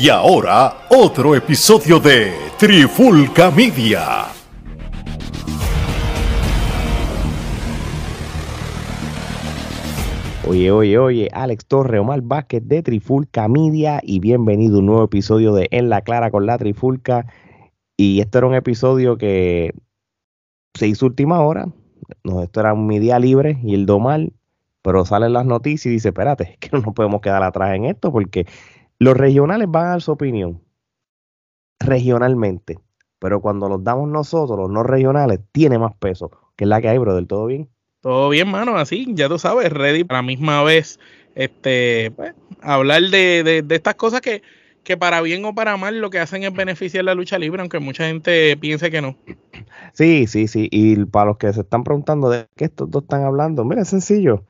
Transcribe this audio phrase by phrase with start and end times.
[0.00, 4.26] Y ahora, otro episodio de Trifulca Media.
[10.46, 15.02] Oye, oye, oye, Alex Torre, Omar Vázquez de Trifulca Media y bienvenido a un nuevo
[15.02, 17.26] episodio de En la Clara con la Trifulca.
[17.96, 19.74] Y esto era un episodio que
[20.74, 21.66] se hizo última hora.
[22.22, 24.32] No, esto era un media libre y el domal,
[24.80, 28.12] pero salen las noticias y dice, espérate, que no nos podemos quedar atrás en esto
[28.12, 28.46] porque
[28.98, 30.60] los regionales van a dar su opinión
[31.80, 32.78] regionalmente,
[33.18, 36.88] pero cuando los damos nosotros, los no regionales, tiene más peso, que es la que
[36.88, 37.68] hay, bro, del todo bien.
[38.00, 40.98] Todo bien, mano, así, ya tú sabes, ready a la misma vez,
[41.34, 44.42] este, pues, hablar de, de, estas cosas que,
[44.82, 47.78] que para bien o para mal lo que hacen es beneficiar la lucha libre, aunque
[47.78, 49.16] mucha gente piense que no.
[49.92, 53.22] Sí, sí, sí, y para los que se están preguntando de qué estos dos están
[53.22, 54.44] hablando, mira, es sencillo,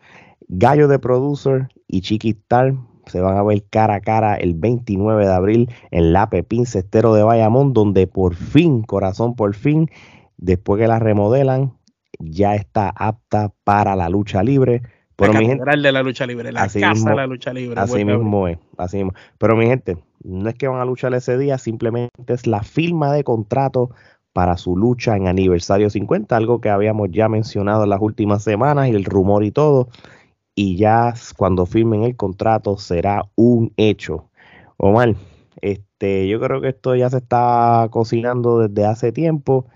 [0.49, 2.75] Gallo de Producer y Chiquistar
[3.09, 7.15] se van a ver cara a cara el 29 de abril en la Pepín Cestero
[7.15, 9.91] de Bayamón, donde por fin, corazón, por fin,
[10.37, 11.75] después que la remodelan,
[12.19, 14.83] ya está apta para la lucha libre.
[15.17, 17.81] Pero la mi gente, de la lucha libre, la casa de la lucha libre.
[17.81, 19.15] Así mismo es, así mismo.
[19.39, 23.13] Pero mi gente, no es que van a luchar ese día, simplemente es la firma
[23.13, 23.91] de contrato
[24.33, 28.89] para su lucha en aniversario 50, algo que habíamos ya mencionado en las últimas semanas
[28.89, 29.89] y el rumor y todo
[30.59, 34.29] y ya cuando firmen el contrato será un hecho.
[34.77, 35.15] Omar,
[35.61, 39.67] este, yo creo que esto ya se está cocinando desde hace tiempo,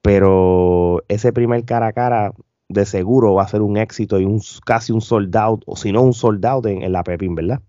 [0.00, 2.32] pero ese primer cara a cara
[2.70, 5.92] de seguro va a ser un éxito y un casi un sold out, o si
[5.92, 7.60] no un sold out en, en la Pepín, ¿verdad?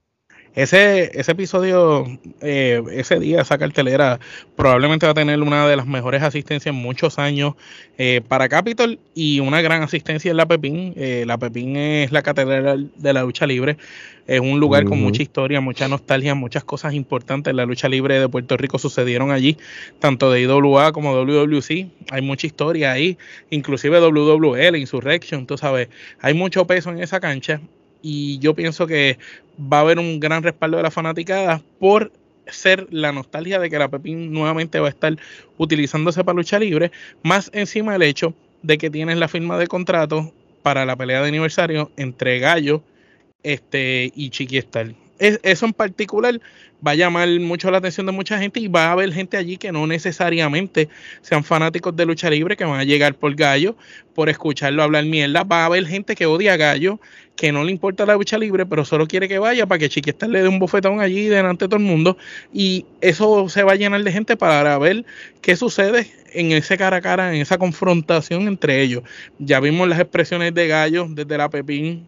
[0.55, 2.05] Ese, ese episodio,
[2.41, 4.19] eh, ese día, esa cartelera,
[4.55, 7.55] probablemente va a tener una de las mejores asistencias en muchos años
[7.97, 10.93] eh, para Capitol y una gran asistencia en la Pepín.
[10.95, 13.77] Eh, la Pepín es la catedral de la lucha libre.
[14.27, 18.19] Es un lugar con mucha historia, mucha nostalgia, muchas cosas importantes en la lucha libre
[18.19, 19.57] de Puerto Rico sucedieron allí,
[19.99, 21.87] tanto de IWA como WWC.
[22.11, 23.17] Hay mucha historia ahí,
[23.49, 25.89] inclusive WWL, Insurrection, tú sabes.
[26.21, 27.59] Hay mucho peso en esa cancha
[28.03, 29.17] y yo pienso que
[29.59, 32.11] va a haber un gran respaldo de la fanaticada por
[32.45, 35.17] ser la nostalgia de que la Pepín nuevamente va a estar
[35.57, 36.91] utilizándose para lucha libre,
[37.23, 41.29] más encima el hecho de que tienes la firma de contrato para la pelea de
[41.29, 42.83] aniversario entre Gallo
[43.41, 44.57] este, y Chiqui
[45.19, 46.39] eso en particular
[46.85, 49.57] va a llamar mucho la atención de mucha gente y va a haber gente allí
[49.57, 50.89] que no necesariamente
[51.21, 53.75] sean fanáticos de lucha libre, que van a llegar por gallo,
[54.13, 55.43] por escucharlo hablar mierda.
[55.43, 56.99] Va a haber gente que odia a gallo,
[57.35, 60.29] que no le importa la lucha libre, pero solo quiere que vaya para que Chiquistar
[60.29, 62.17] le dé un bofetón allí delante de todo el mundo.
[62.51, 65.05] Y eso se va a llenar de gente para ver
[65.41, 69.03] qué sucede en ese cara a cara, en esa confrontación entre ellos.
[69.39, 72.07] Ya vimos las expresiones de gallo desde la Pepín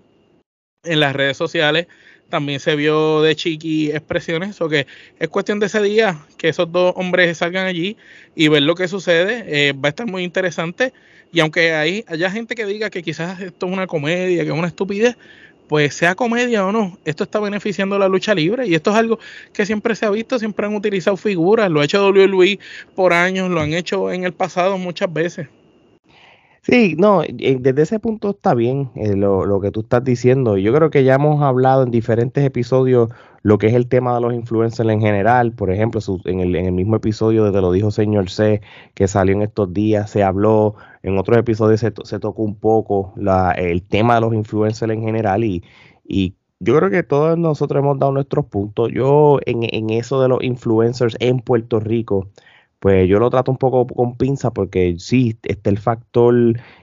[0.84, 1.88] en las redes sociales
[2.36, 4.88] también se vio de Chiqui expresiones, o que
[5.20, 7.96] es cuestión de ese día que esos dos hombres salgan allí
[8.36, 10.92] y ver lo que sucede, eh, va a estar muy interesante.
[11.32, 14.54] Y aunque hay, haya gente que diga que quizás esto es una comedia, que es
[14.54, 15.16] una estupidez,
[15.70, 19.18] pues sea comedia o no, esto está beneficiando la lucha libre y esto es algo
[19.54, 22.60] que siempre se ha visto, siempre han utilizado figuras, lo ha hecho WWE
[22.96, 25.48] por años, lo han hecho en el pasado muchas veces.
[26.66, 30.58] Sí, no, eh, desde ese punto está bien eh, lo, lo, que tú estás diciendo.
[30.58, 33.12] Yo creo que ya hemos hablado en diferentes episodios
[33.44, 35.52] lo que es el tema de los influencers en general.
[35.52, 38.62] Por ejemplo, en el, en el mismo episodio de Te lo dijo señor C,
[38.96, 43.14] que salió en estos días, se habló, en otros episodios se, se tocó un poco
[43.16, 45.64] la, el tema de los influencers en general y,
[46.04, 48.90] y yo creo que todos nosotros hemos dado nuestros puntos.
[48.92, 52.30] Yo en, en eso de los influencers en Puerto Rico,
[52.80, 56.36] pues yo lo trato un poco con pinza porque sí, está el factor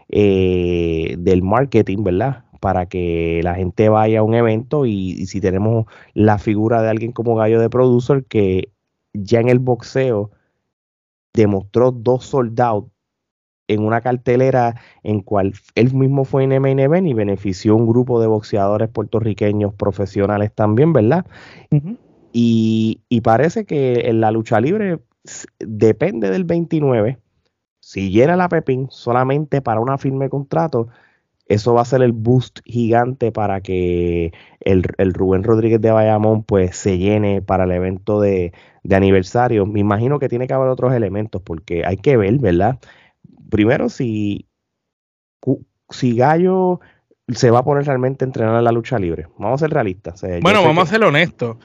[0.08, 2.44] eh, del marketing, ¿verdad?
[2.60, 7.12] Para que la gente vaya a un evento y, si tenemos la figura de alguien
[7.12, 8.70] como Gallo de Producer que
[9.12, 10.30] ya en el boxeo
[11.34, 12.86] demostró dos soldados
[13.68, 18.26] en una cartelera en cual él mismo fue en MNB y benefició un grupo de
[18.26, 21.26] boxeadores puertorriqueños profesionales también, ¿verdad?
[22.32, 24.98] y, y, parece que en la lucha libre
[25.58, 27.18] depende del 29.
[27.80, 30.88] Si llena la Pepín solamente para una firme contrato,
[31.46, 36.76] eso va a ser el boost gigante para que el, Rubén Rodríguez de Bayamón pues
[36.76, 38.52] se llene para el evento de,
[38.90, 39.66] aniversario.
[39.66, 42.78] Me imagino que tiene que haber otros elementos porque hay que ver, ¿verdad?
[43.50, 44.46] Primero, si,
[45.90, 46.80] si Gallo
[47.28, 49.26] se va a poner realmente a entrenar en la lucha libre.
[49.38, 50.24] Vamos a ser realistas.
[50.40, 51.56] bueno, vamos a ser honestos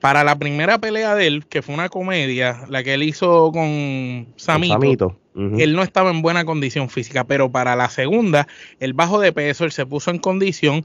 [0.00, 4.28] para la primera pelea de él, que fue una comedia, la que él hizo con
[4.36, 8.48] Samito, él no estaba en buena condición física, pero para la segunda,
[8.80, 10.84] el bajo de peso, él se puso en condición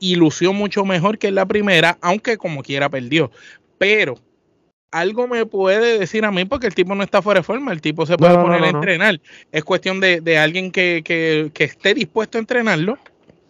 [0.00, 3.30] y lució mucho mejor que en la primera, aunque como quiera perdió.
[3.78, 4.16] Pero
[4.90, 7.80] algo me puede decir a mí porque el tipo no está fuera de forma, el
[7.80, 9.20] tipo se puede poner a entrenar.
[9.50, 12.98] Es cuestión de, alguien que, que, esté dispuesto a entrenarlo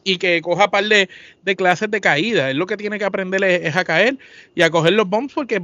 [0.05, 1.09] y que coja par de,
[1.57, 2.51] clases de caída.
[2.51, 4.19] Es lo que tiene que aprender es, a caer
[4.55, 5.61] y a coger los bombs porque,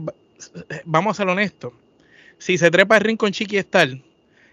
[0.85, 1.73] vamos a ser honestos,
[2.39, 3.89] si se trepa el ring con Chiqui Star,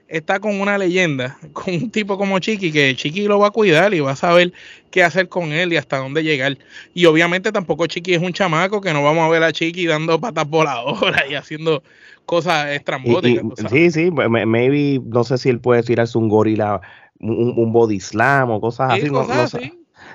[0.07, 3.93] está con una leyenda, con un tipo como Chiqui, que Chiqui lo va a cuidar
[3.93, 4.53] y va a saber
[4.91, 6.57] qué hacer con él y hasta dónde llegar.
[6.93, 10.19] Y obviamente tampoco Chiqui es un chamaco que no vamos a ver a Chiqui dando
[10.19, 11.83] patas voladoras y haciendo
[12.25, 13.43] cosas estrambóticas.
[13.69, 16.81] sí, sí, maybe, no sé si él puede tirarse un gorila,
[17.19, 19.09] un, body slam o cosas así.
[19.09, 19.25] no,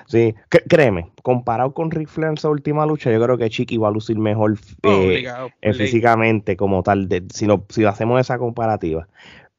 [0.05, 0.35] Sí,
[0.67, 3.91] créeme, comparado con Rick Flair en su última lucha, yo creo que Chiqui va a
[3.91, 5.25] lucir mejor eh,
[5.61, 9.07] eh, físicamente como tal, de, si, si hacemos esa comparativa.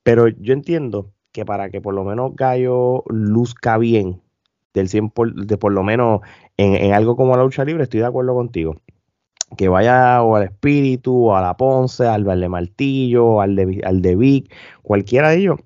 [0.02, 4.20] Pero yo entiendo que para que por lo menos Gallo luzca bien,
[4.74, 6.20] del 100 por, de por lo menos
[6.56, 8.76] en, algo como la lucha libre, estoy de acuerdo contigo.
[9.56, 14.00] Que vaya o al Espíritu, o a la Ponce, al de Martillo, al de, al
[14.00, 15.60] de Vic, cualquiera de ellos,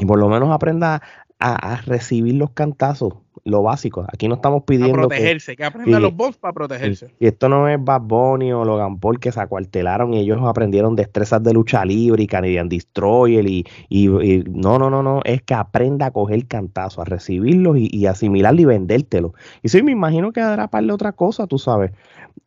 [0.00, 1.02] y por lo menos aprenda
[1.38, 3.14] a recibir los cantazos
[3.44, 4.06] lo básico.
[4.12, 4.92] Aquí no estamos pidiendo.
[4.92, 7.14] Protegerse, que, aprendan los bots para protegerse.
[7.18, 10.96] Y, esto no es Bad Bunny o Logan Paul que se acuartelaron y ellos aprendieron
[10.96, 13.46] destrezas de lucha libre y Canadian Destroyer.
[13.46, 15.20] Y, y, no, no, no, no.
[15.24, 19.34] Es que aprenda a coger cantazo, a recibirlos y, asimilarlo y vendértelo.
[19.62, 21.92] Y sí, me imagino que dará para otra cosa, tú sabes.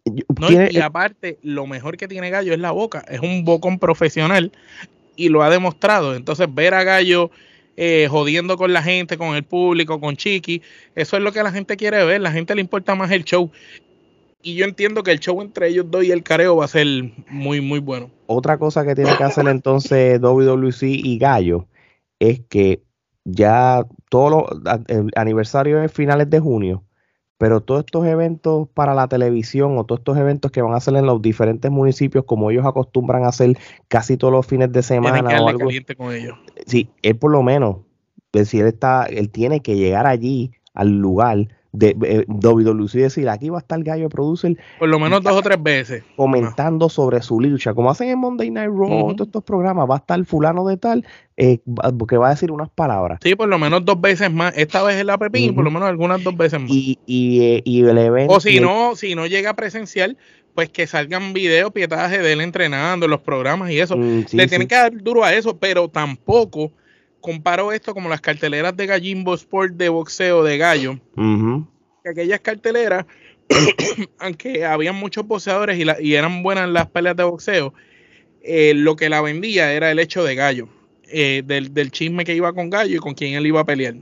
[0.06, 3.06] y aparte, lo mejor que tiene Gallo es la boca.
[3.08, 4.52] Es un bocón profesional
[5.16, 6.16] y lo ha demostrado.
[6.16, 7.32] Entonces, ver a Gallo
[7.76, 10.62] eh, jodiendo con la gente, con el público, con Chiqui.
[10.96, 12.22] Eso es lo que la gente quiere ver.
[12.22, 13.52] La gente le importa más el show.
[14.42, 16.86] Y yo entiendo que el show entre ellos dos y el careo va a ser
[17.30, 18.12] muy, muy bueno.
[18.28, 21.68] Otra cosa que tiene que hacer entonces WWC y Gallo
[22.20, 22.84] es que
[23.24, 24.80] ya todos los
[25.16, 26.84] aniversarios finales de junio
[27.44, 30.96] pero todos estos eventos para la televisión o todos estos eventos que van a hacer
[30.96, 33.58] en los diferentes municipios, como ellos acostumbran a hacer
[33.90, 35.68] casi todos los fines de semana o algo.
[35.98, 36.38] con ellos.
[36.66, 37.80] Sí, él por lo menos,
[38.46, 43.50] si él está, él tiene que llegar allí al lugar de eh, WWC decir aquí
[43.50, 46.04] va a estar gallo producer por lo menos dos o tres veces.
[46.16, 47.74] comentando sobre su lucha.
[47.74, 51.06] Como hacen en Monday Night Raw todos estos programas va a estar fulano de tal
[51.36, 51.60] eh,
[52.08, 53.20] que va a decir unas palabras.
[53.24, 54.54] Sí por lo menos dos veces más.
[54.56, 56.70] Esta vez en la Pepín por lo menos algunas dos veces más.
[56.70, 60.16] Y, y, eh, y el evento o si no si no llega presencial
[60.54, 63.98] pues que salgan videos pietaje de él entrenando los programas y eso.
[63.98, 66.72] Mm, le tienen que dar duro a eso pero tampoco
[67.24, 71.00] comparo esto como las carteleras de Gallimbo Sport de boxeo de gallo.
[72.04, 73.06] que aquellas carteleras,
[74.20, 77.74] aunque habían muchos boxeadores y, eran buenas las peleas de boxeo,
[78.44, 80.68] eh, lo que la vendía era el hecho de gallo,
[81.06, 83.96] eh, del, del, chisme que iba con gallo y con quien él iba a pelear.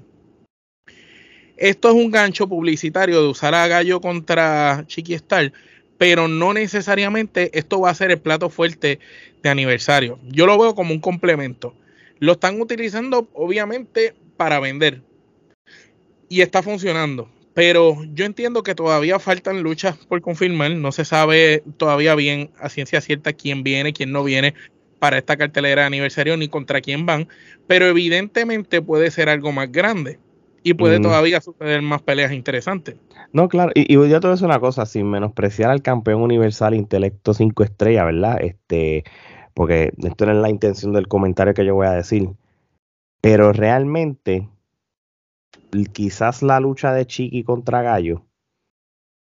[1.58, 5.54] Esto es un gancho publicitario de usar a gallo contra Chiqui Star,
[6.00, 8.98] pero no necesariamente esto va a ser el plato fuerte
[9.44, 10.18] de aniversario.
[10.28, 11.76] Yo lo veo como un complemento.
[12.22, 15.02] Lo están utilizando obviamente para vender.
[16.30, 17.28] Y está funcionando.
[17.56, 20.70] Pero yo entiendo que todavía faltan luchas por confirmar.
[20.72, 24.54] No se sabe todavía bien a ciencia cierta quién viene, quién no viene
[25.00, 27.28] para esta cartelera de aniversario ni contra quién van.
[27.66, 30.20] Pero evidentemente puede ser algo más grande.
[30.62, 32.96] Y puede todavía suceder más peleas interesantes.
[33.34, 36.22] No, claro, y, y yo te voy a decir una cosa, sin menospreciar al campeón
[36.22, 38.38] universal intelecto 5 estrellas, ¿verdad?
[38.42, 39.04] Este,
[39.54, 42.30] porque esto no es la intención del comentario que yo voy a decir.
[43.22, 44.50] Pero realmente,
[45.94, 48.24] quizás la lucha de Chiqui contra Gallo,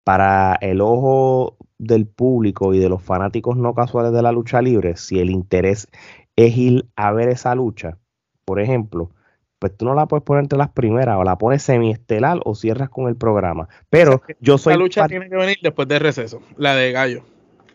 [0.04, 4.98] para el ojo del público y de los fanáticos no casuales de la lucha libre,
[4.98, 5.88] si el interés
[6.36, 7.98] es ir a ver esa lucha,
[8.46, 9.12] por ejemplo,
[9.60, 12.90] pues tú no la puedes poner entre las primeras, o la pones semiestelar o cierras
[12.90, 13.70] con el programa.
[13.90, 14.74] Pero yo soy.
[14.74, 17.24] La lucha tiene que venir después del receso, la de Gallo.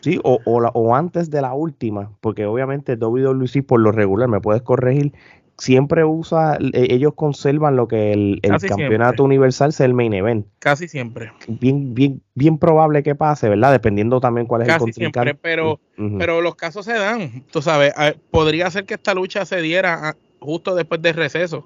[0.01, 4.63] Sí, o, o, antes de la última, porque obviamente WWE por lo regular, me puedes
[4.63, 5.13] corregir,
[5.57, 10.47] siempre usa, e, ellos conservan lo que el, campeonato universal sea el main event.
[10.61, 11.33] Casi siempre.
[11.49, 13.73] Bien, bien, bien probable que pase, ¿verdad?
[13.73, 15.31] Dependiendo también cuál es el contrincante.
[15.31, 15.81] Siempre, pero,
[16.19, 17.45] pero los casos se dan.
[17.51, 17.93] Tú sabes,
[18.31, 21.65] podría ser que esta lucha se diera ah, justo después del receso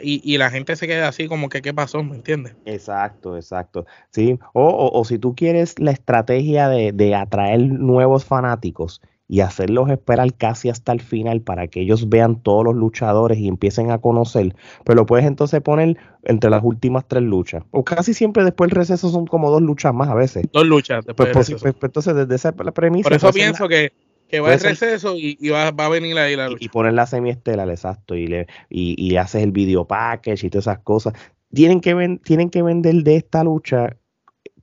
[0.00, 2.54] y, la gente se queda así como que qué pasó, ¿me entiendes?
[2.64, 3.86] Exacto, exacto.
[4.10, 9.90] Sí, o, o, si tú quieres la estrategia de, de, atraer nuevos fanáticos y hacerlos
[9.90, 13.98] esperar casi hasta el final para que ellos vean todos los luchadores y empiecen a
[13.98, 17.62] conocer, pues lo puedes entonces poner entre las últimas tres luchas.
[17.70, 20.46] O casi siempre después del receso son como dos luchas más a veces.
[20.52, 21.30] Dos luchas después.
[21.32, 23.08] Pues, pues entonces desde esa premisa.
[23.08, 23.92] Por eso pienso que
[24.28, 26.64] que va a receso y, va, a venir ahí la lucha.
[26.64, 30.80] Y, poner la semiestelar, exacto, y, le, y, haces el video package y todas esas
[30.80, 31.14] cosas.
[31.52, 33.96] Tienen que, ven, tienen que vender de esta lucha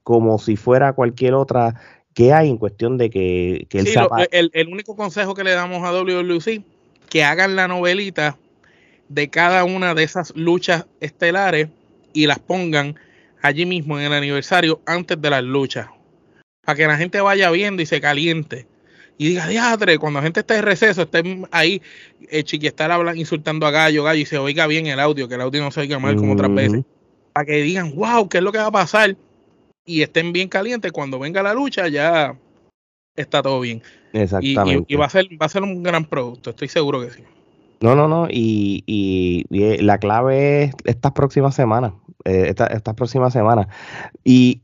[0.03, 1.75] como si fuera cualquier otra
[2.15, 3.99] ¿Qué hay en cuestión de que, que él sí,
[4.31, 6.63] el, el, único consejo que le damos a WWC,
[7.09, 8.37] que hagan la novelita
[9.09, 11.67] de cada una de esas luchas estelares
[12.13, 12.95] y las pongan
[13.41, 15.87] allí mismo en el aniversario antes de las luchas.
[16.61, 18.65] Para que la gente vaya viendo y se caliente.
[19.17, 21.81] Y diga, diadre, cuando la gente está en receso, esté ahí,
[22.29, 22.43] eh,
[23.15, 25.81] insultando a Gallo, Gallo, y se oiga bien el audio, que el audio no se
[25.81, 26.83] oiga mal como otras veces.
[27.31, 29.15] Para que digan, wow, ¿qué es lo que va a pasar?
[29.85, 30.91] Y estén bien calientes.
[30.91, 32.37] Cuando venga la lucha, ya
[33.15, 33.81] está todo bien.
[34.11, 34.85] Exactamente.
[34.87, 37.23] Y, va, a ser, va a ser un gran producto, estoy seguro que sí.
[37.81, 38.27] No, no, no.
[38.29, 41.93] Y, y, eh, la clave es estas próximas semanas.
[42.23, 43.67] Eh, estas próximas semanas.
[44.23, 44.61] Y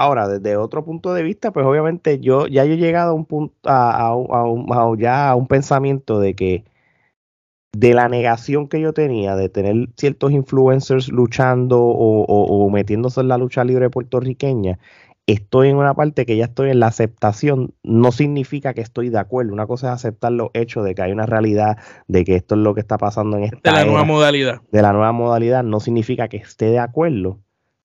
[0.00, 3.24] ahora, desde otro punto de vista, pues obviamente yo ya yo he llegado a un
[3.24, 6.64] punto, a, a, ya a un pensamiento de que
[7.74, 13.28] de la negación que yo tenía de tener ciertos influencers luchando o, o metiéndose en
[13.28, 14.78] la lucha libre puertorriqueña,
[15.26, 19.18] estoy en una parte que ya estoy en la aceptación, no significa que estoy de
[19.18, 19.52] acuerdo.
[19.52, 22.60] Una cosa es aceptar los hechos de que hay una realidad, de que esto es
[22.60, 23.58] lo que está pasando en esta.
[23.62, 24.60] De la nueva modalidad.
[24.70, 27.40] De la nueva modalidad, no significa que esté de acuerdo.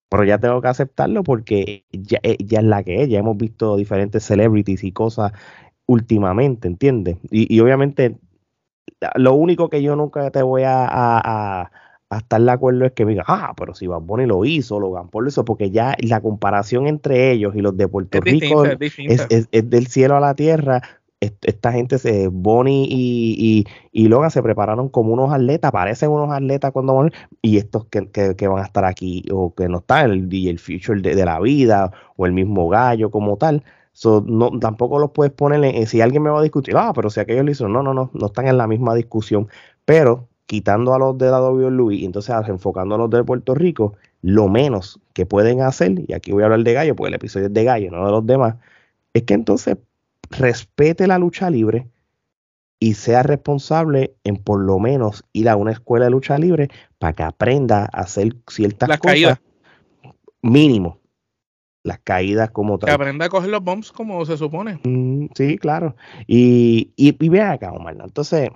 [0.09, 3.09] Pero ya tengo que aceptarlo porque ya, eh, ya es la que es.
[3.09, 5.33] Ya hemos visto diferentes celebrities y cosas
[5.85, 7.17] últimamente, ¿entiendes?
[7.29, 8.17] Y, obviamente,
[9.15, 11.69] lo único que yo nunca te voy a
[12.09, 14.79] a estar de acuerdo es que me diga, ah, pero si Bad Bunny lo hizo,
[14.79, 18.63] Logan Paul lo hizo, porque ya la comparación entre ellos y los de Puerto Rico
[18.65, 20.81] es, del cielo a la tierra.
[21.19, 26.71] Esta gente, se, Bonnie y, y, Logan se prepararon como unos atletas, parecen unos atletas
[26.71, 30.47] cuando van, y estos que, que, van a estar aquí, o que no están, el,
[30.47, 33.63] el future de, la vida, o el mismo gallo como tal.
[34.25, 37.45] no, tampoco los puedes poner si alguien me va a discutir, ah, pero si aquellos
[37.45, 39.47] lo hicieron, no, no, no, no están en la misma discusión.
[39.85, 43.93] Pero quitando a los de la WWE y entonces enfocando a los de Puerto Rico,
[44.21, 47.47] lo menos que pueden hacer, y aquí voy a hablar de Gallo, porque el episodio
[47.47, 48.55] es de Gallo, no de los demás,
[49.13, 49.77] es que entonces
[50.29, 51.87] respete la lucha libre
[52.79, 56.69] y sea responsable en por lo menos ir a una escuela de lucha libre
[56.99, 59.41] para que aprenda a hacer ciertas las cosas caídas.
[60.41, 60.99] mínimo.
[61.83, 62.87] Las caídas como tal.
[62.89, 64.79] Que aprenda a coger los bombs como se supone.
[64.83, 65.95] Mm, sí, claro.
[66.27, 67.95] Y, y, y ve acá, Omar.
[68.03, 68.49] Entonces,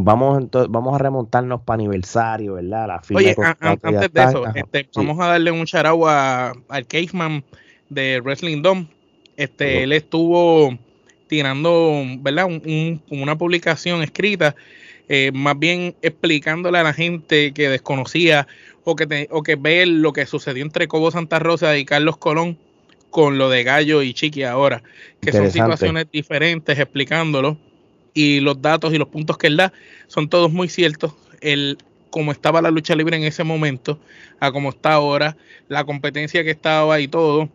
[0.00, 2.86] Vamos, entonces, vamos a remontarnos para aniversario, ¿verdad?
[2.86, 7.42] La Oye, antes de eso, este, vamos a darle un charao al Caveman
[7.88, 8.86] de Wrestling Dome.
[9.38, 10.76] Este, Él estuvo
[11.28, 12.48] tirando, ¿verdad?
[13.08, 14.56] una publicación escrita,
[15.08, 18.48] eh, más bien explicándole a la gente que desconocía
[18.82, 22.58] o que, o que ve lo que sucedió entre Cobo Santa Rosa y Carlos Colón
[23.10, 24.82] con lo de Gallo y Chiqui ahora,
[25.20, 27.56] que son situaciones diferentes, explicándolo
[28.14, 29.72] y los datos y los puntos que él da
[30.08, 31.14] son todos muy ciertos.
[31.40, 31.78] El
[32.10, 34.00] cómo estaba la lucha libre en ese momento,
[34.40, 35.36] a cómo está ahora,
[35.68, 37.48] la competencia que estaba y todo.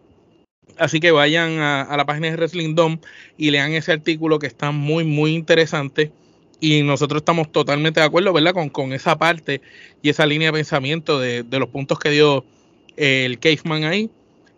[0.77, 3.00] Así que vayan a, la página de Wrestling Dome
[3.38, 6.12] y lean ese artículo que está muy, muy interesante.
[6.60, 8.53] Y nosotros estamos totalmente de acuerdo, ¿verdad?
[8.53, 9.62] Con, con esa parte
[10.01, 12.46] y esa línea de pensamiento de, de los puntos que dio
[12.96, 14.10] el Caveman ahí.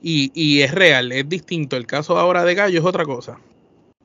[0.01, 1.75] Y, y, es real, es distinto.
[1.75, 3.39] El caso ahora de Gallo es otra cosa.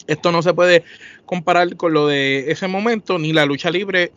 [0.07, 0.83] Esto no se puede
[1.27, 4.13] comparar con lo de ese momento, ni la lucha libre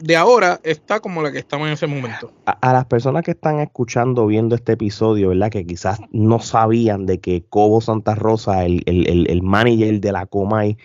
[0.00, 2.32] de ahora está como la que estamos en ese momento.
[2.46, 5.50] A, las personas que están escuchando, viendo este episodio, ¿verdad?
[5.50, 10.26] Que quizás no sabían de que Cobo Santa Rosa, el, el, el, manager de la
[10.26, 10.76] Comay,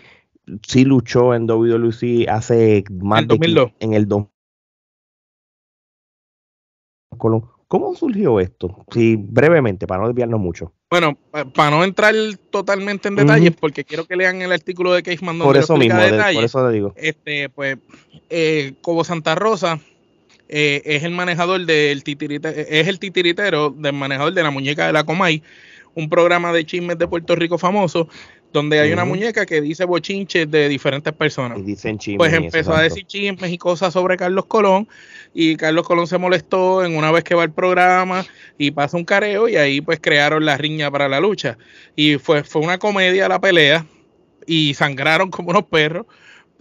[0.67, 4.29] sí luchó en WWC hace más de en el 2000.
[7.67, 8.85] ¿Cómo surgió esto?
[8.91, 10.73] Sí, brevemente, para no desviarnos mucho.
[10.93, 11.17] Bueno,
[11.55, 12.13] para no entrar
[12.51, 15.99] totalmente en detalles, porque quiero que lean el artículo de Caseman donde por eso mismo,
[15.99, 16.93] por eso le digo.
[16.95, 17.79] Este, pues,
[18.29, 19.79] eh, Cobo Santa Rosa
[20.47, 24.93] eh, es el manejador del titiritero, es el titiritero del manejador de la muñeca de
[24.93, 25.41] la Comay,
[25.95, 28.07] un programa de chismes de Puerto Rico famoso,
[28.53, 31.57] donde hay una muñeca que dice bochinches de diferentes personas.
[31.57, 32.19] Y dicen chismes.
[32.19, 34.87] Pues empezó a decir chismes y cosas sobre Carlos Colón
[35.33, 38.23] y Carlos Colón se molestó en una vez que va al programa
[38.59, 41.57] y pasa un careo y ahí pues crearon la riña para la lucha.
[41.95, 43.85] Y fue, fue una comedia la pelea
[44.45, 46.05] y sangraron como unos perros,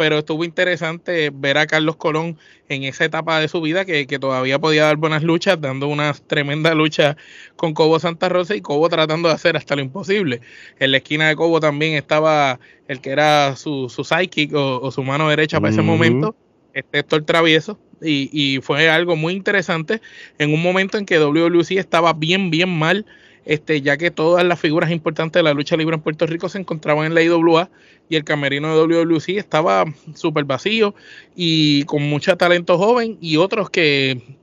[0.03, 2.37] pero estuvo interesante ver a Carlos Colón
[2.69, 6.13] en esa etapa de su vida que, que todavía podía dar buenas luchas, dando una
[6.13, 7.17] tremenda lucha
[7.55, 10.41] con Cobo Santa Rosa y Cobo tratando de hacer hasta lo imposible.
[10.81, 15.05] En la esquina de Cobo también estaba el que era su, su sidekick o, su
[15.05, 16.35] mano derecha para ese momento,
[16.75, 20.01] este Héctor Travieso, y, fue algo muy interesante
[20.39, 23.07] en un momento en que WWC estaba bien, bien mal,
[23.45, 26.59] este, ya que todas las figuras importantes de la lucha libre en Puerto Rico se
[26.59, 27.71] encontraban en la IWA
[28.09, 29.85] y el camerino de WWC estaba
[30.15, 30.95] súper vacío
[31.35, 34.39] y con mucho talento joven y otros que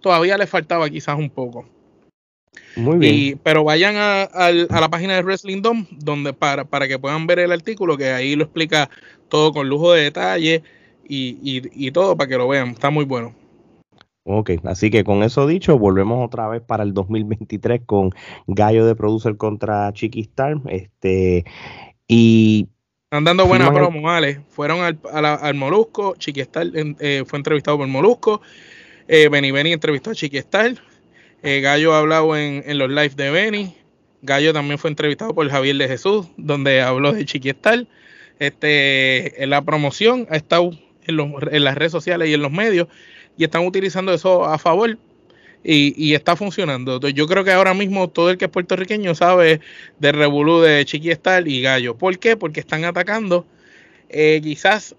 [0.00, 1.68] todavía le faltaba quizás un poco.
[2.76, 3.40] Muy bien.
[3.42, 7.52] pero vayan a, la página de Wrestling Dome donde para, para que puedan ver el
[7.52, 8.88] artículo, que ahí lo explica
[9.28, 10.62] todo con lujo de detalle
[11.06, 12.68] y, y todo para que lo vean.
[12.68, 13.34] Está muy bueno.
[14.24, 18.10] Ok, así que con eso dicho, volvemos otra vez para el 2023 con
[18.46, 20.56] Gallo de Producer contra Chiquistar.
[20.68, 21.44] Este,
[22.06, 22.68] y.
[23.04, 24.42] Están dando buena promo, vale.
[24.50, 28.40] Fueron al, al Molusco, Chiquistar eh, fue entrevistado por Molusco.
[29.08, 30.74] Eh, Benny Benny entrevistó a Chiquistar.
[31.42, 33.74] Eh, Gallo ha hablado en, en, los live de Benny.
[34.22, 37.86] Gallo también fue entrevistado por Javier de Jesús, donde habló de Chiquistar.
[38.38, 40.70] Este, en la promoción ha estado
[41.02, 42.86] en, los, en las redes sociales y en los medios
[43.40, 44.98] y están utilizando eso a favor
[45.64, 46.96] y, está funcionando.
[46.96, 49.62] Entonces, yo creo que ahora mismo todo el que es puertorriqueño sabe
[49.98, 51.10] de Revolú, de Chiqui
[51.46, 51.96] y Gallo.
[51.96, 52.36] ¿Por qué?
[52.36, 53.46] Porque están atacando
[54.10, 54.94] eh, quizás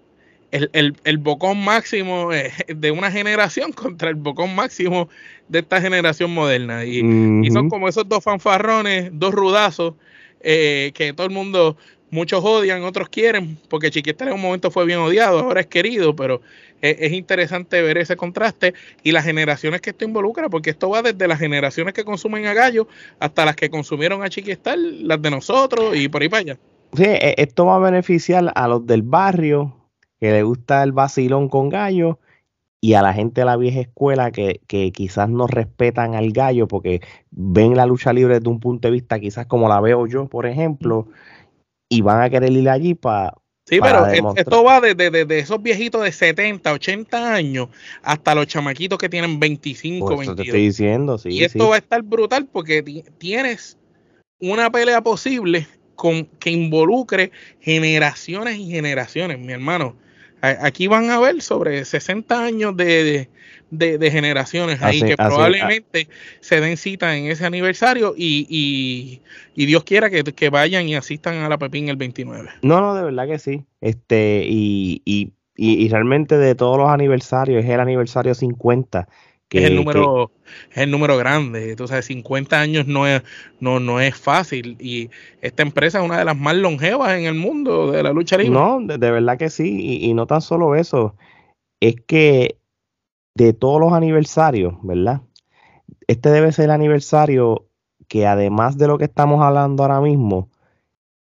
[0.50, 5.08] el, el, bocón máximo eh, de una generación contra el bocón máximo
[5.46, 6.84] de esta generación moderna.
[6.84, 9.94] Y, son como esos dos fanfarrones, dos rudazos,
[10.40, 11.76] eh, que todo el mundo,
[12.12, 16.14] muchos odian, otros quieren, porque Chiquistar en un momento fue bien odiado, ahora es querido,
[16.14, 16.42] pero
[16.82, 21.26] es, interesante ver ese contraste y las generaciones que esto involucra, porque esto va desde
[21.26, 22.86] las generaciones que consumen a Gallo
[23.18, 26.58] hasta las que consumieron a Chiquistar, las de nosotros y por ahí para allá.
[26.94, 29.74] Sí, e, esto va a beneficiar a los del barrio
[30.20, 32.18] que le gusta el vacilón con Gallo
[32.78, 36.66] y a la gente de la vieja escuela que, que, quizás no respetan al gallo
[36.66, 37.00] porque
[37.30, 40.46] ven la lucha libre desde un punto de vista quizás como la veo yo, por
[40.46, 41.06] ejemplo,
[41.92, 43.34] y van a querer ir allí para
[43.64, 47.68] Sí, pero esto va desde esos viejitos de 70, 80 años
[48.02, 50.36] hasta los chamaquitos que tienen 25, Por 22.
[50.36, 51.28] Te estoy diciendo, sí.
[51.30, 52.82] Y esto va a estar brutal porque
[53.18, 53.78] tienes
[54.40, 57.30] una pelea posible con que involucre
[57.60, 59.96] generaciones y generaciones, mi hermano.
[60.42, 63.28] Aquí van a ver sobre 60 años de,
[63.70, 66.08] de, generaciones ahí que probablemente
[66.40, 69.20] se den cita en ese aniversario y,
[69.54, 72.50] y, Dios quiera que, vayan y asistan a la Pepín el 29.
[72.62, 73.64] No, no, de verdad que sí.
[73.80, 79.08] Este, y, y, y realmente de todos los aniversarios es el aniversario 50
[79.58, 80.30] es el número
[80.70, 81.70] es el número grande.
[81.70, 83.22] Entonces 50 años no es
[83.60, 84.76] no no es fácil.
[84.80, 85.10] Y
[85.40, 88.52] esta empresa es una de las más longevas en el mundo de la lucha libre.
[88.52, 89.78] No de, verdad que sí.
[89.80, 91.16] Y, y, no tan solo eso
[91.80, 92.58] es que
[93.34, 95.22] de todos los aniversarios, ¿verdad?
[96.06, 97.66] Este debe ser el aniversario
[98.08, 100.50] que además de lo que estamos hablando ahora mismo,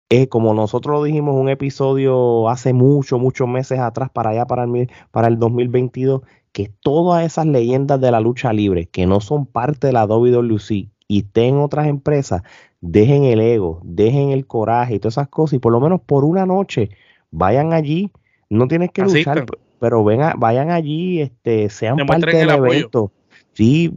[0.09, 4.65] es como nosotros lo dijimos un episodio hace muchos, muchos meses atrás, para allá, para
[4.65, 6.23] el, para el 2022,
[6.53, 10.71] que todas esas leyendas de la lucha libre que no son parte de la WWC
[11.09, 12.43] y estén en otras empresas,
[12.81, 16.25] dejen el ego, dejen el coraje y todas esas cosas, y por lo menos por
[16.25, 16.91] una noche
[17.31, 18.11] vayan allí,
[18.49, 19.45] no tienes que luchar,
[19.79, 23.13] pero venga, vayan allí, este, sean parte del evento.
[23.53, 23.93] Sí,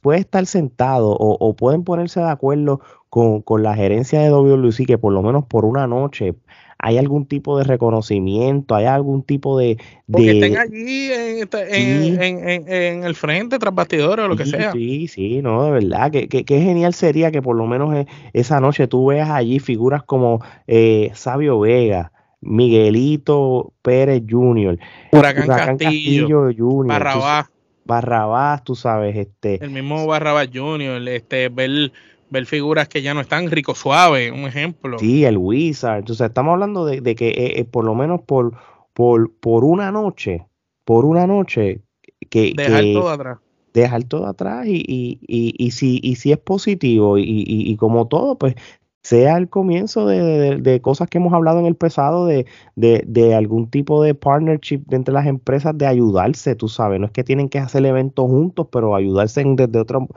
[0.00, 5.12] puede estar sentado o, pueden ponerse de acuerdo con, la gerencia de WLC que por
[5.12, 6.34] lo menos por una noche
[6.80, 9.78] hay algún tipo de reconocimiento, hay algún tipo de...
[10.10, 14.72] Porque estén allí en, el frente, tras bastidores o lo que sea.
[14.72, 18.60] Sí, sí, no, de verdad, que, que, genial sería que por lo menos e, esa
[18.60, 24.78] noche tú veas allí figuras como eh, Sabio Vega, Miguelito Pérez Jr.,
[25.10, 27.46] Huracán, Castillo, Jr., Barrabás.
[27.84, 29.64] Barrabás, tú sabes, este.
[29.64, 31.90] El mismo Barrabás Jr., este, ver,
[32.30, 34.98] ver figuras que ya no están, Rico Suave, un ejemplo.
[34.98, 36.00] Sí, el Wizard.
[36.00, 38.56] Entonces, estamos hablando de, que eh, eh, por lo menos por,
[38.92, 40.46] por, por una noche,
[40.84, 41.82] por una noche,
[42.30, 42.52] que.
[42.56, 43.38] Dejar todo atrás
[43.72, 48.08] dejar todo atrás y, y, y, y, si, y si es positivo y, y, como
[48.08, 48.54] todo, pues
[49.02, 54.02] sea el comienzo de, cosas que hemos hablado en el pasado, de, de, algún tipo
[54.02, 57.86] de partnership entre las empresas, de ayudarse, tú sabes, no es que tienen que hacer
[57.86, 60.08] eventos juntos, pero ayudarse desde otro,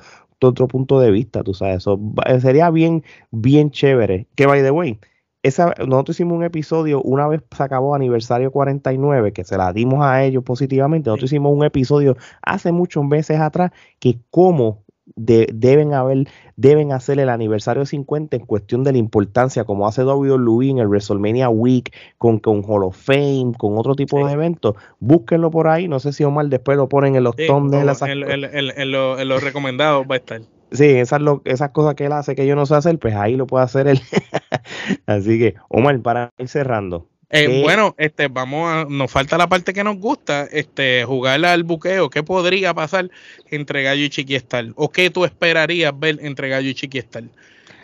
[0.47, 1.99] otro punto de vista, tú sabes, eso
[2.39, 4.27] sería bien, bien chévere.
[4.35, 4.99] Que by the way,
[5.43, 10.03] esa, nosotros hicimos un episodio, una vez se acabó aniversario 49, que se la dimos
[10.03, 14.83] a ellos positivamente, nosotros hicimos un episodio hace muchos meses atrás, que cómo
[15.15, 20.69] deben haber, deben hacer el aniversario 50 en cuestión de la importancia, como hace WWE
[20.69, 24.75] en el WrestleMania Week, con, con Hall of Fame, con otro tipo de eventos.
[24.99, 27.45] Búsquenlo por ahí, no sé si Omar después lo ponen en los sí.
[27.45, 30.41] En, en, los recomendados va a estar.
[30.71, 33.35] Sí, esas, lo, esas cosas que él hace que yo no sé hacer, pues ahí
[33.35, 33.99] lo puede hacer él.
[35.05, 39.73] Así que, Omar, para ir cerrando, eh, bueno, este, vamos a, nos falta la parte
[39.73, 42.09] que nos gusta, este, jugar al buqueo.
[42.09, 43.09] ¿Qué podría pasar
[43.49, 44.73] entre Gallo y Chiquiestal?
[44.75, 47.29] ¿O qué tú esperarías ver entre Gallo y Chiquiestal?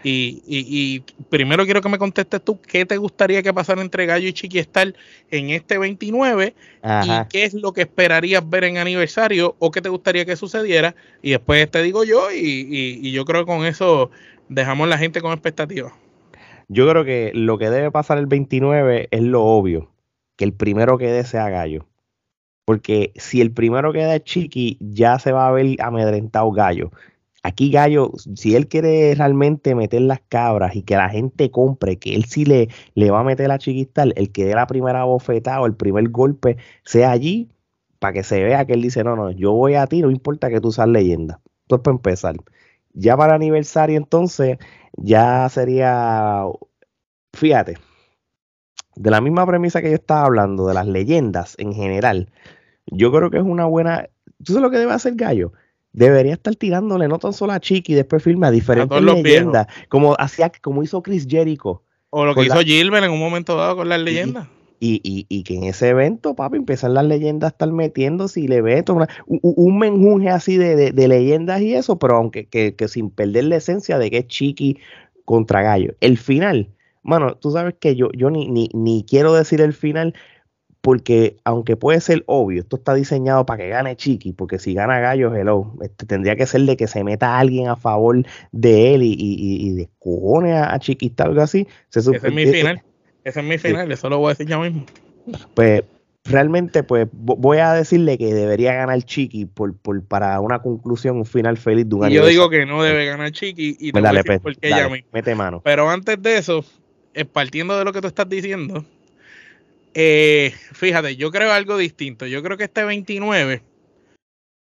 [0.03, 4.27] Y, y, primero quiero que me contestes tú qué te gustaría que pasara entre Gallo
[4.27, 4.95] y Chiquistal
[5.31, 6.53] en este 29
[7.03, 10.95] y qué es lo que esperarías ver en aniversario o qué te gustaría que sucediera.
[11.21, 12.67] Y después te digo yo y,
[13.01, 14.11] y yo creo que con eso
[14.49, 15.93] dejamos la gente con expectativas.
[16.69, 19.91] Yo creo que lo que debe pasar el 29 es lo obvio,
[20.35, 21.87] que el primero que dé sea Gallo.
[22.65, 26.91] Porque si el primero queda es Chiqui, ya se va a ver amedrentado Gallo.
[27.43, 32.13] Aquí Gallo, si él quiere realmente meter las cabras y que la gente compre, que
[32.13, 35.61] él sí le, le va a meter a Chiquistal, el que dé la primera bofetada
[35.61, 37.49] o el primer golpe sea allí,
[37.99, 40.49] para que se vea que él dice, no, no, yo voy a ti, no importa
[40.49, 41.39] que tú seas leyenda.
[41.63, 42.35] Esto es para empezar.
[42.99, 44.57] Ya para aniversario entonces,
[44.93, 46.45] ya sería,
[47.31, 47.77] fíjate,
[48.95, 52.31] de la misma premisa que yo estaba hablando, de las leyendas en general,
[52.87, 54.09] yo creo que es una buena.
[54.43, 55.53] ¿Tú sabes lo que debe hacer Gallo?
[55.91, 60.51] Debería estar tirándole no tan solo a Chiqui, después firme a diferentes leyendas, como, hacía,
[60.61, 61.83] como hizo Chris Jericho.
[62.09, 64.47] O lo que hizo Gilbert en un momento dado con las leyendas.
[64.79, 68.47] Y, y, y, que en ese evento, papi, empiezan las leyendas a estar metiéndose y
[68.47, 69.07] le ve un,
[69.41, 73.55] un, menjunje así de, de, leyendas y eso, pero aunque que, que, sin perder la
[73.55, 74.77] esencia de que es Chiqui
[75.25, 75.95] contra Gallo.
[75.99, 76.69] El final,
[77.01, 80.13] mano, tú sabes que yo, yo ni, ni, ni quiero decir el final,
[80.81, 84.99] porque aunque puede ser obvio, esto está diseñado para que gane Chiqui, porque si gana
[84.99, 89.03] Gallo, hello, este, tendría que ser de que se meta alguien a favor de él
[89.03, 91.67] y, y, y descojone a, a Chiquita, algo así.
[91.93, 92.81] Ese es mi final,
[93.27, 94.85] ese es mi final, eso lo voy a decir ya mismo.
[95.53, 95.83] Pues
[96.23, 101.25] realmente, pues voy a decirle que debería ganar Chiqui por, por, para una conclusión, un
[101.25, 104.23] final feliz de un y Yo digo que no debe ganar Chiqui y pues dale,
[104.23, 105.61] pues, dale, Mete mano.
[105.61, 106.63] Pero antes de eso,
[107.13, 108.85] eh, partiendo de lo que tú estás diciendo,
[109.93, 112.27] eh, fíjate, yo creo algo distinto.
[112.27, 113.61] Yo creo que este 29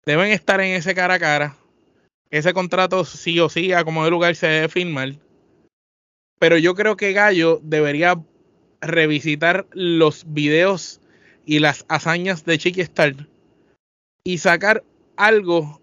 [0.07, 1.55] deben estar en ese cara a cara.
[2.31, 5.13] Ese contrato sí o sí, a como de lugar se debe firmar.
[6.39, 8.19] Pero yo creo que Gallo debería
[8.81, 11.01] revisitar los videos
[11.45, 13.27] y las hazañas de Chiqui Star
[14.23, 14.83] y sacar
[15.15, 15.81] algo,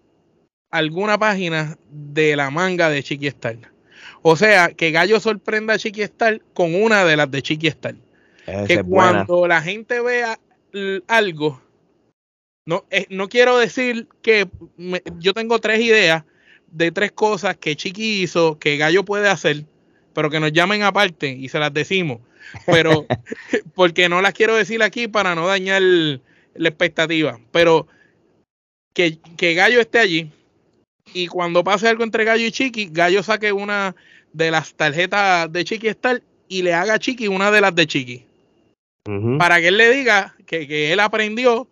[0.71, 3.57] alguna página de la manga de Chiqui Star.
[4.21, 7.95] O sea, que Gallo sorprenda a Chiqui Star con una de las de Chiqui Star
[8.67, 10.39] que cuando la gente vea
[11.07, 11.61] algo,
[12.65, 14.47] no, eh, no quiero decir que
[15.19, 16.23] yo tengo tres ideas
[16.67, 19.65] de tres cosas que Chiqui hizo, que Gallo puede hacer,
[20.13, 22.19] pero que nos llamen aparte y se las decimos.
[22.65, 23.05] Pero
[23.75, 27.39] porque no las quiero decir aquí para no dañar la expectativa.
[27.51, 27.87] Pero
[28.93, 30.31] que, que Gallo esté allí
[31.13, 33.95] y cuando pase algo entre Gallo y Chiqui, Gallo saque una
[34.31, 37.87] de las tarjetas de Chiqui Star y le haga a Chiqui una de las de
[37.87, 38.25] Chiqui
[39.37, 41.67] para que él le diga que, él aprendió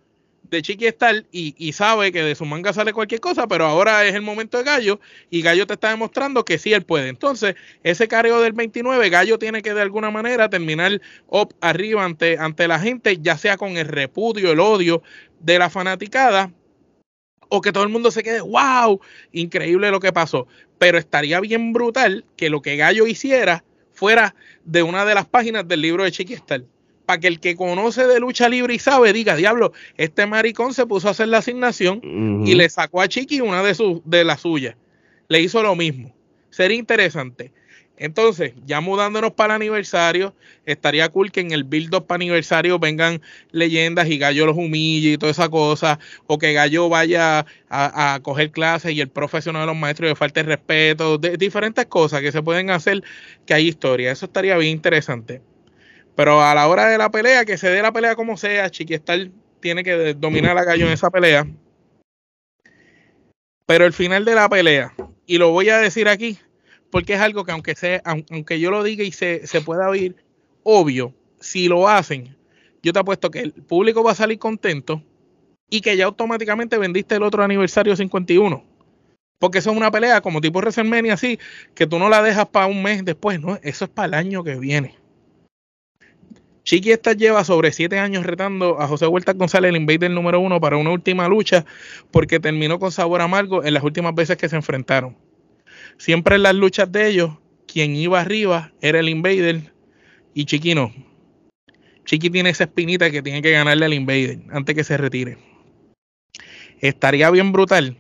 [0.52, 4.14] de Chiqui Star y, sabe que de su manga sale cualquier cosa, pero ahora es
[4.14, 7.08] el momento de Gallo y Gallo te está demostrando que sí él puede.
[7.08, 12.38] Entonces, ese careo del 29, Gallo tiene que de alguna manera terminar up arriba ante,
[12.38, 15.02] ante la gente, ya sea con el repudio, el odio
[15.40, 16.52] de la fanaticada,
[17.48, 19.00] o que todo el mundo se quede, wow,
[19.32, 20.48] increíble lo que pasó.
[20.78, 24.36] Pero estaría bien brutal que lo que Gallo hiciera fuera
[24.66, 26.64] de una de las páginas del libro de Chiqui Star
[27.12, 30.86] para que el que conoce de lucha libre y sabe diga, diablo, este maricón se
[30.86, 32.00] puso a hacer la asignación
[32.45, 34.78] y le sacó a Chiqui una de, sus de las suyas.
[35.28, 36.15] Le hizo lo mismo.
[36.52, 37.52] Sería interesante.
[37.97, 40.34] Entonces, ya mudándonos para el aniversario,
[40.65, 43.21] estaría cool que en el build-up para aniversario vengan
[43.52, 48.52] leyendas y Gallo los humille y toda esa cosa, o que Gallo vaya a, coger
[48.52, 52.41] clases y el profesional de los maestros le falte respeto, de, diferentes cosas que se
[52.41, 53.04] pueden hacer
[53.45, 54.13] que hay historia.
[54.13, 55.41] Eso estaría bien interesante.
[56.15, 59.30] Pero a la hora de la pelea, que se dé la pelea como sea, Chiquistar
[59.60, 61.47] tiene que dominar a Gallo en esa pelea.
[63.65, 64.93] Pero el final de la pelea,
[65.26, 66.38] y lo voy a decir aquí,
[66.89, 70.15] porque es algo que aunque, sea, aunque yo lo diga y se, se pueda oír,
[70.63, 72.36] obvio, si lo hacen,
[72.84, 75.02] yo te apuesto que el público va a salir contento
[75.69, 78.63] y que ya automáticamente vendiste el otro aniversario 51.
[79.39, 81.39] Porque eso es una pelea como tipo WrestleMania así,
[81.74, 84.43] que tú no la dejas para un mes después, no, eso es para el año
[84.43, 85.01] que viene.
[86.63, 90.60] Chiqui esta lleva sobre siete años retando a José Huerta González, el invader número uno,
[90.62, 91.65] para una última lucha,
[92.12, 95.17] porque terminó con sabor amargo en las últimas veces que se enfrentaron.
[95.97, 97.32] Siempre en las luchas de ellos,
[97.65, 99.74] quien iba arriba era el invader
[100.34, 100.93] y Chiqui no.
[102.06, 105.38] Chiqui tiene esa espinita que tiene que ganarle al invader antes que se retire.
[106.80, 107.97] Estaría bien brutal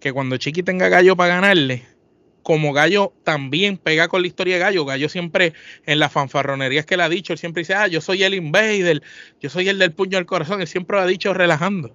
[0.00, 1.84] que cuando Chiqui tenga gallo para ganarle,
[2.42, 4.84] como Gallo también pega con la historia de Gallo.
[4.84, 5.52] Gallo siempre
[5.86, 9.02] en las fanfarronerías que le ha dicho, él siempre dice, ah, yo soy el invader,
[9.40, 11.94] yo soy el del puño al corazón, él siempre lo ha dicho relajando.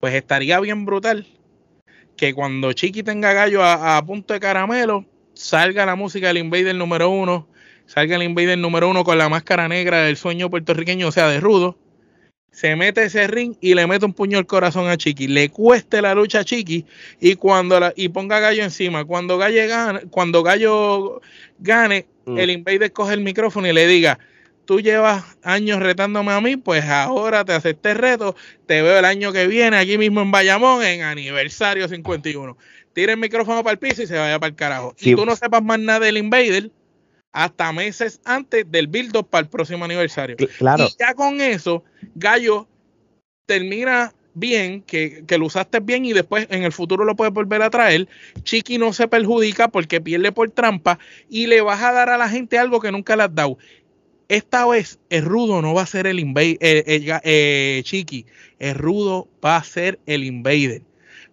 [0.00, 1.26] Pues estaría bien brutal
[2.16, 7.08] que cuando Chiqui tenga Gallo a, punto de caramelo, salga la música del Invader número
[7.10, 7.48] uno,
[7.86, 11.40] salga el Invader número uno con la máscara negra del sueño puertorriqueño, o sea, de
[11.40, 11.78] rudo,
[12.52, 16.02] se mete ese ring y le mete un puño al corazón a Chiqui, le cueste
[16.02, 16.84] la lucha a Chiqui
[17.18, 21.22] y cuando la, y ponga Gallo encima, cuando Gallo gane, cuando Gallo
[21.58, 22.38] gane, mm.
[22.38, 24.18] el Invader coge el micrófono y le diga,
[24.66, 28.36] tú llevas años retándome a mí, pues ahora te acepté el reto,
[28.66, 32.56] te veo el año que viene aquí mismo en Bayamón en aniversario 51.
[32.92, 34.94] Tira el micrófono para el piso y se vaya para el carajo.
[34.98, 36.70] Si tú no sepas más nada del Invader
[37.32, 40.36] hasta meses antes del build-up para el próximo aniversario.
[40.58, 40.84] Claro.
[40.84, 41.82] Y ya con eso,
[42.14, 42.68] Gallo
[43.46, 47.62] termina bien, que, que, lo usaste bien y después en el futuro lo puedes volver
[47.62, 48.08] a traer.
[48.42, 52.28] Chiqui no se perjudica porque pierde por trampa y le vas a dar a la
[52.28, 53.58] gente algo que nunca le has dado.
[54.28, 58.24] Esta vez el rudo no va a ser el invader, eh, eh, Chiqui,
[58.58, 60.82] el rudo va a ser el invader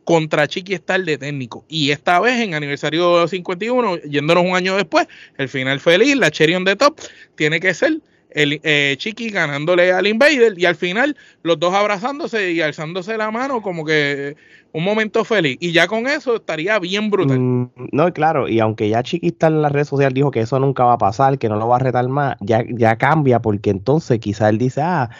[0.09, 1.65] contra Chiqui está el de técnico.
[1.69, 6.55] Y esta vez en aniversario 51, yéndonos un año después, el final feliz, la cherry
[6.55, 6.99] on the top,
[7.35, 7.99] tiene que ser
[8.31, 13.29] el eh, Chiqui ganándole al Invader y al final los dos abrazándose y alzándose la
[13.29, 14.35] mano como que
[14.71, 15.57] un momento feliz.
[15.59, 17.39] Y ya con eso estaría bien brutal.
[17.39, 20.59] Mm, no, claro, y aunque ya Chiqui está en la red social, dijo que eso
[20.59, 23.69] nunca va a pasar, que no lo va a retar más, ya, ya cambia porque
[23.69, 25.11] entonces quizá él dice, ah,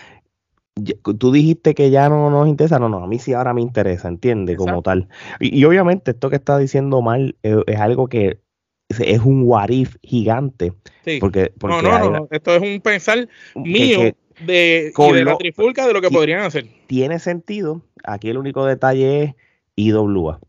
[1.17, 4.07] tú dijiste que ya no nos interesa, no, no, a mí sí ahora me interesa,
[4.07, 5.07] entiende, como tal.
[5.39, 8.39] Y, obviamente esto que está diciendo mal eh, es, algo que
[8.89, 10.73] es, un warif gigante.
[11.05, 11.19] Sí.
[11.19, 14.13] Porque, no, no, no, esto es un pensar mío
[14.45, 16.67] de, de la trifulca de lo que podrían hacer.
[16.87, 19.35] Tiene sentido, aquí el único detalle es
[19.75, 20.39] IWA.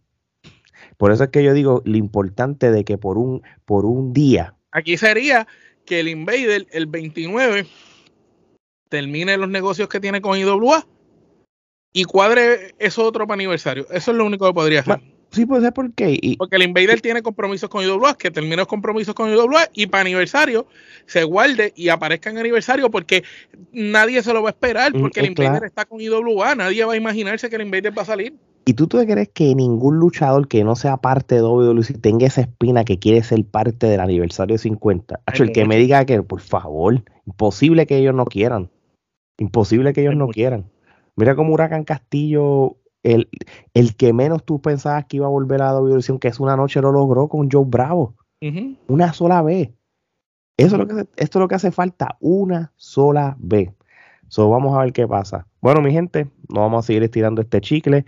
[0.96, 4.54] Por eso es que yo digo lo importante de que por un, por un día.
[4.72, 5.46] Aquí sería
[5.86, 7.66] que el Invader el 29
[8.90, 10.86] termine los negocios que tiene con IWA
[11.92, 13.86] y cuadre eso otro para aniversario.
[13.90, 15.00] Eso es lo único que podría hacer.
[15.30, 16.34] Sí, puede ser porque.
[16.38, 20.02] porque el Invader tiene compromisos con IWA, que termine los compromisos con IWA y para
[20.02, 20.66] aniversario
[21.06, 23.22] se guarde y aparezca en aniversario porque
[23.72, 26.94] nadie se lo va a esperar mm, porque el Invader está con IWA, nadie va
[26.94, 28.34] a imaginarse que el Invader va a salir.
[28.66, 32.42] ¿Y tú, tú crees que ningún luchador que no sea parte de WWE tenga esa
[32.42, 35.20] espina que quiere ser parte del aniversario 50?
[35.32, 38.70] el que me diga que, por favor, imposible que ellos no quieran.
[39.40, 40.70] Imposible que ellos no quieran.
[41.16, 43.30] Mira como Huracán Castillo, el,
[43.72, 46.56] el que menos tú pensabas que iba a volver a la división, que es una
[46.56, 48.14] noche lo logró con Joe Bravo.
[48.86, 49.70] Una sola vez.
[50.58, 53.70] Eso es lo que, esto es lo que hace falta, una sola vez.
[54.28, 55.46] So, vamos a ver qué pasa.
[55.62, 58.04] Bueno, mi gente, no vamos a seguir estirando este chicle,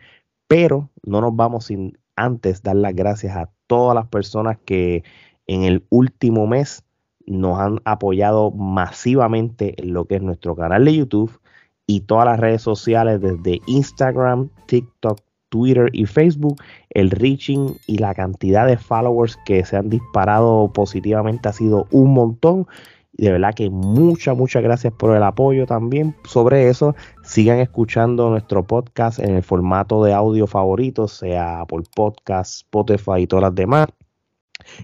[0.47, 5.03] pero no nos vamos sin antes dar las gracias a todas las personas que
[5.47, 6.85] en el último mes
[7.27, 11.41] nos han apoyado masivamente en lo que es nuestro canal de YouTube
[11.87, 16.57] y todas las redes sociales desde Instagram, TikTok, Twitter y Facebook.
[16.91, 22.15] El reaching y la cantidad de followers que se han disparado positivamente ha sido un
[22.15, 22.67] montón.
[23.13, 26.17] De verdad que muchas, muchas gracias por el apoyo también.
[26.25, 32.55] Sobre eso, sigan escuchando nuestro podcast en el formato de audio favorito, sea por podcast,
[32.63, 33.89] Spotify y todas las demás.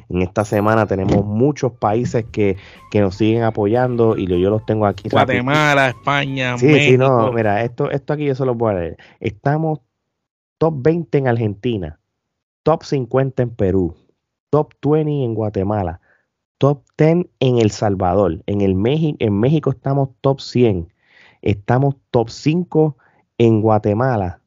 [0.09, 2.57] En esta semana tenemos muchos países que,
[2.94, 5.09] nos siguen apoyando y yo los tengo aquí.
[5.09, 6.90] Guatemala, España, sí, México.
[6.90, 8.96] Sí, no, mira, esto, esto aquí yo se lo voy a leer.
[9.20, 9.81] Estamos
[10.59, 12.01] top 20 en Argentina,
[12.62, 13.96] top 50 en Perú,
[14.51, 16.01] top 20 en Guatemala,
[16.59, 18.42] top 10 en El Salvador.
[18.46, 20.92] En, el México, en México estamos top 100.
[21.40, 22.96] Estamos top 5
[23.38, 24.38] en Guatemala,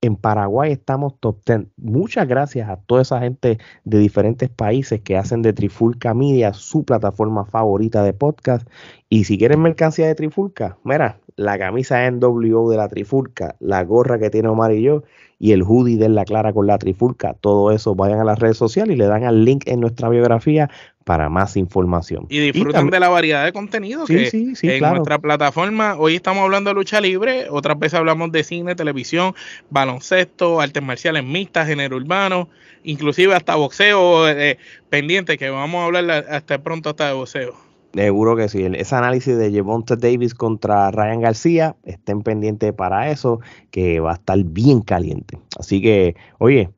[0.00, 1.66] en Paraguay estamos top 10.
[1.76, 6.84] Muchas gracias a toda esa gente de diferentes países que hacen de Trifulca Media su
[6.84, 8.66] plataforma favorita de podcast.
[9.08, 14.18] Y si quieren mercancía de Trifulca, mira, la camisa NWO de la Trifulca, la gorra
[14.18, 15.04] que tiene Omar y yo,
[15.38, 18.58] y el hoodie de la Clara con la Trifulca, todo eso vayan a las redes
[18.58, 20.68] sociales y le dan al link en nuestra biografía
[21.04, 22.26] para más información.
[22.28, 25.96] Y disfruten de la variedad de contenido que en nuestra plataforma.
[25.96, 29.34] Hoy estamos hablando de lucha libre, otras veces hablamos de cine, televisión,
[29.70, 32.50] baloncesto, artes marciales mixtas, género urbano,
[32.84, 34.58] inclusive hasta boxeo eh,
[34.90, 37.69] pendiente, que vamos a hablar hasta pronto hasta de boxeo.
[37.94, 38.64] Seguro que sí.
[38.64, 44.14] Ese análisis de Javonte Davis contra Ryan García, estén pendientes para eso, que va a
[44.14, 45.38] estar bien caliente.
[45.58, 46.70] Así que, oye,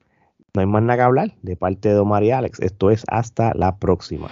[0.54, 2.60] no hay más nada que hablar de parte de Omar Alex.
[2.60, 4.28] Esto es hasta la próxima.